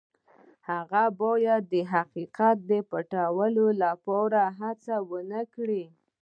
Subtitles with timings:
[0.69, 3.65] هغه باید د حقیقت د پټولو
[4.59, 5.85] هڅه ونه کړي.